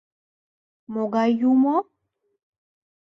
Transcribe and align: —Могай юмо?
—Могай 0.93 1.31
юмо? 1.49 1.77